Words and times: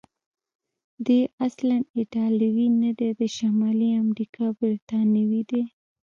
دی 1.05 1.19
اصلا 1.45 1.75
ایټالوی 1.97 2.67
نه 2.81 2.91
دی، 2.99 3.09
د 3.19 3.21
شمالي 3.35 3.89
امریکا 4.03 4.45
برتانوی 4.59 5.41
دی. 5.49 5.63